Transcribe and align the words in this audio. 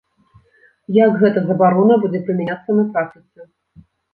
Як 1.03 1.11
гэта 1.25 1.39
забарона 1.51 1.99
будзе 2.07 2.19
прымяняцца 2.31 2.69
на 2.81 2.89
практыцы? 2.97 3.41